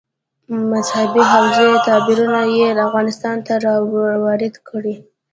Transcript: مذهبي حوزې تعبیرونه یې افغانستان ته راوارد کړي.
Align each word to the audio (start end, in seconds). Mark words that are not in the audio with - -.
مذهبي 0.71 1.21
حوزې 1.31 1.67
تعبیرونه 1.87 2.41
یې 2.57 2.67
افغانستان 2.87 3.37
ته 3.47 3.53
راوارد 3.65 4.55
کړي. 4.67 4.95